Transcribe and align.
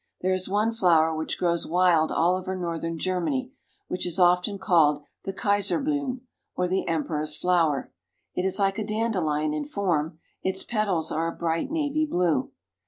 There 0.21 0.33
is 0.33 0.49
one 0.49 0.73
flower 0.73 1.13
which 1.15 1.37
grows 1.37 1.67
wild 1.67 2.11
all 2.11 2.35
over 2.35 2.55
northern 2.55 2.97
Germany 2.97 3.51
which 3.87 4.07
is 4.07 4.17
often 4.17 4.57
called 4.57 5.03
the 5.25 5.31
Kaiserblume, 5.31 6.21
or 6.55 6.67
the 6.67 6.87
emperor's 6.87 7.37
flower. 7.37 7.91
It 8.33 8.43
is 8.43 8.57
like 8.57 8.79
a 8.79 8.83
dandelion 8.83 9.53
in 9.53 9.65
form; 9.65 10.17
its 10.41 10.63
petals 10.63 11.11
are 11.11 11.27
a 11.27 11.37
bright 11.37 11.69
navy 11.69 12.07
blue. 12.07 12.49